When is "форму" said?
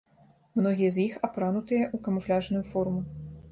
2.73-3.01